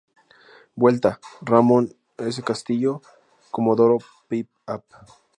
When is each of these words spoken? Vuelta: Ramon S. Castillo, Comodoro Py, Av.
Vuelta: 0.75 1.19
Ramon 1.43 1.93
S. 2.17 2.41
Castillo, 2.41 3.03
Comodoro 3.51 3.99
Py, 4.27 4.47
Av. 4.65 4.81